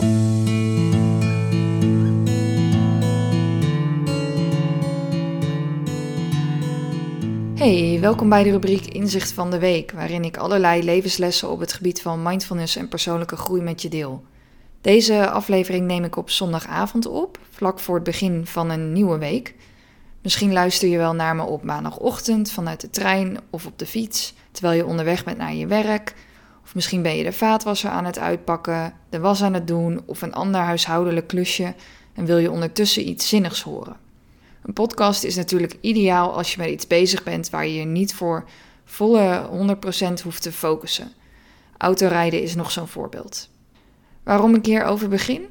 [0.00, 0.08] Hey,
[8.00, 12.02] welkom bij de rubriek Inzicht van de Week, waarin ik allerlei levenslessen op het gebied
[12.02, 14.24] van mindfulness en persoonlijke groei met je deel.
[14.80, 19.54] Deze aflevering neem ik op zondagavond op, vlak voor het begin van een nieuwe week.
[20.22, 24.34] Misschien luister je wel naar me op maandagochtend vanuit de trein of op de fiets,
[24.50, 26.14] terwijl je onderweg bent naar je werk.
[26.70, 30.22] Of misschien ben je de vaatwasser aan het uitpakken, de was aan het doen of
[30.22, 31.74] een ander huishoudelijk klusje
[32.14, 33.96] en wil je ondertussen iets zinnigs horen.
[34.62, 38.14] Een podcast is natuurlijk ideaal als je met iets bezig bent waar je je niet
[38.14, 38.48] voor
[38.84, 39.48] volle
[40.20, 41.12] 100% hoeft te focussen.
[41.76, 43.48] Autorijden is nog zo'n voorbeeld.
[44.22, 45.42] Waarom ik hierover begin?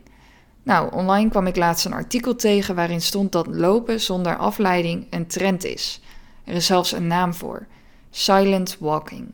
[0.63, 5.27] Nou, online kwam ik laatst een artikel tegen waarin stond dat lopen zonder afleiding een
[5.27, 6.01] trend is.
[6.43, 7.67] Er is zelfs een naam voor:
[8.09, 9.33] silent walking.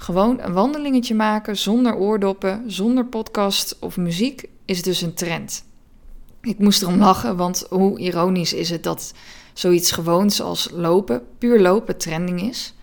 [0.00, 5.64] Gewoon een wandelingetje maken zonder oordoppen, zonder podcast of muziek is dus een trend.
[6.40, 9.14] Ik moest erom lachen, want hoe ironisch is het dat
[9.52, 12.74] zoiets gewoons als lopen, puur lopen, trending is.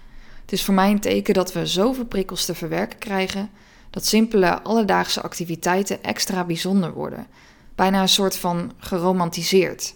[0.42, 3.49] Het is voor mij een teken dat we zoveel prikkels te verwerken krijgen
[3.89, 7.27] dat simpele alledaagse activiteiten extra bijzonder worden.
[7.75, 9.95] Bijna een soort van geromantiseerd.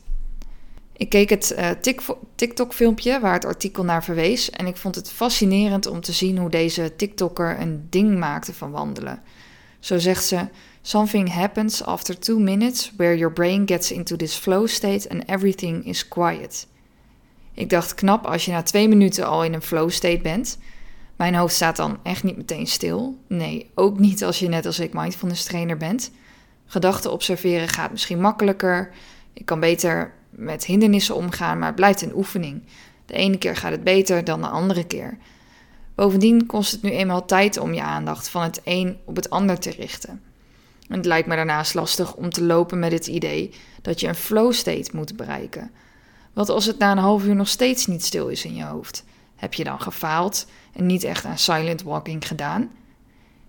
[1.02, 1.70] Ik keek het uh,
[2.36, 6.50] TikTok-filmpje waar het artikel naar verwees en ik vond het fascinerend om te zien hoe
[6.50, 9.22] deze TikToker een ding maakte van wandelen.
[9.80, 10.48] Zo zegt ze:
[10.82, 15.86] Something happens after two minutes where your brain gets into this flow state and everything
[15.86, 16.68] is quiet.
[17.54, 20.58] Ik dacht knap als je na twee minuten al in een flow state bent.
[21.16, 23.18] Mijn hoofd staat dan echt niet meteen stil.
[23.28, 26.12] Nee, ook niet als je net als ik mindfulness trainer bent.
[26.66, 28.92] Gedachten observeren gaat misschien makkelijker.
[29.34, 32.64] Ik kan beter met hindernissen omgaan, maar het blijft een oefening.
[33.06, 35.18] De ene keer gaat het beter dan de andere keer.
[35.96, 39.60] Bovendien kost het nu eenmaal tijd om je aandacht van het een op het ander
[39.60, 40.22] te richten.
[40.88, 44.54] Het lijkt me daarnaast lastig om te lopen met het idee dat je een flow
[44.54, 45.72] state moet bereiken.
[46.34, 49.04] Wat als het na een half uur nog steeds niet stil is in je hoofd?
[49.36, 52.72] Heb je dan gefaald en niet echt aan silent walking gedaan?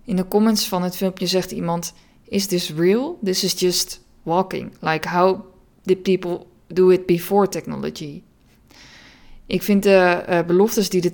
[0.05, 3.19] In de comments van het filmpje zegt iemand: Is this real?
[3.23, 4.73] This is just walking.
[4.79, 5.39] Like how
[5.83, 8.23] did people do it before technology?
[9.45, 11.13] Ik vind de uh, beloftes die de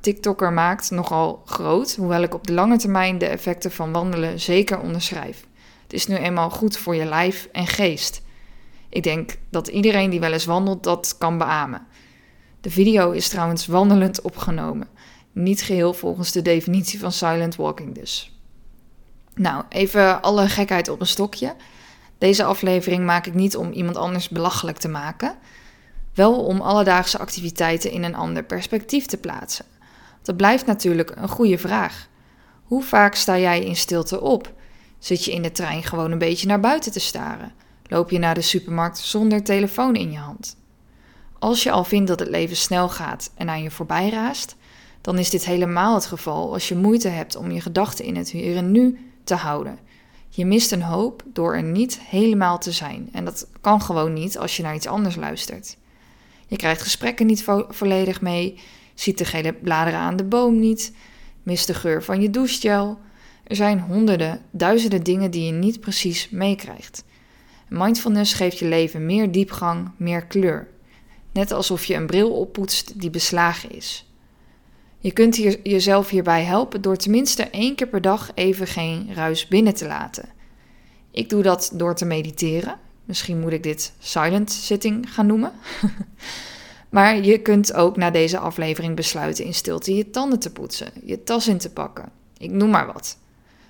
[0.00, 4.80] TikToker maakt nogal groot, hoewel ik op de lange termijn de effecten van wandelen zeker
[4.80, 5.46] onderschrijf.
[5.82, 8.22] Het is nu eenmaal goed voor je lijf en geest.
[8.88, 11.86] Ik denk dat iedereen die wel eens wandelt dat kan beamen.
[12.60, 14.88] De video is trouwens wandelend opgenomen.
[15.32, 18.38] Niet geheel volgens de definitie van silent walking dus.
[19.34, 21.54] Nou, even alle gekheid op een stokje.
[22.20, 25.36] Deze aflevering maak ik niet om iemand anders belachelijk te maken
[26.14, 29.64] wel om alledaagse activiteiten in een ander perspectief te plaatsen.
[30.22, 32.08] Dat blijft natuurlijk een goede vraag.
[32.64, 34.52] Hoe vaak sta jij in stilte op?
[34.98, 37.52] Zit je in de trein gewoon een beetje naar buiten te staren?
[37.86, 40.56] Loop je naar de supermarkt zonder telefoon in je hand?
[41.38, 44.56] Als je al vindt dat het leven snel gaat en aan je voorbij raast,
[45.00, 48.30] dan is dit helemaal het geval als je moeite hebt om je gedachten in het
[48.30, 49.78] hier en nu te houden.
[50.32, 54.38] Je mist een hoop door er niet helemaal te zijn en dat kan gewoon niet
[54.38, 55.76] als je naar iets anders luistert.
[56.46, 58.60] Je krijgt gesprekken niet volledig mee,
[58.94, 60.92] ziet de gele bladeren aan de boom niet,
[61.42, 62.98] mist de geur van je douchegel.
[63.44, 67.04] Er zijn honderden, duizenden dingen die je niet precies meekrijgt.
[67.68, 70.68] Mindfulness geeft je leven meer diepgang, meer kleur.
[71.32, 74.09] Net alsof je een bril oppoetst die beslagen is.
[75.02, 79.48] Je kunt hier, jezelf hierbij helpen door tenminste één keer per dag even geen ruis
[79.48, 80.28] binnen te laten.
[81.10, 82.78] Ik doe dat door te mediteren.
[83.04, 85.52] Misschien moet ik dit silent sitting gaan noemen.
[86.90, 91.22] maar je kunt ook na deze aflevering besluiten in stilte je tanden te poetsen, je
[91.22, 92.12] tas in te pakken.
[92.38, 93.18] Ik noem maar wat.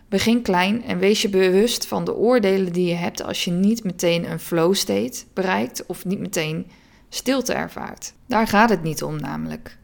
[0.09, 3.85] Begin klein en wees je bewust van de oordelen die je hebt als je niet
[3.85, 6.71] meteen een flow state bereikt of niet meteen
[7.09, 8.13] stilte ervaart.
[8.27, 9.79] Daar gaat het niet om namelijk.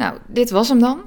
[0.00, 1.00] Nou, dit was hem dan.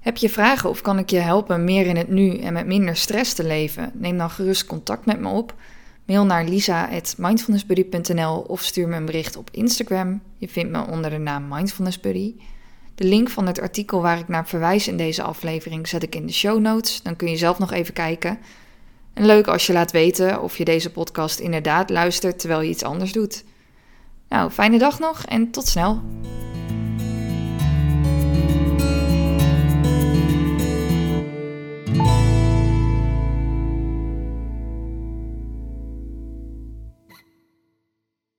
[0.00, 2.96] Heb je vragen of kan ik je helpen meer in het nu en met minder
[2.96, 3.90] stress te leven?
[3.94, 5.54] Neem dan gerust contact met me op.
[6.06, 10.20] Mail naar lisa.mindfulnessbuddy.nl of stuur me een bericht op Instagram.
[10.36, 12.34] Je vindt me onder de naam Mindfulness Buddy.
[12.94, 16.26] De link van het artikel waar ik naar verwijs in deze aflevering zet ik in
[16.26, 17.02] de show notes.
[17.02, 18.38] Dan kun je zelf nog even kijken.
[19.14, 22.82] En leuk als je laat weten of je deze podcast inderdaad luistert terwijl je iets
[22.82, 23.44] anders doet.
[24.28, 26.02] Nou, fijne dag nog en tot snel.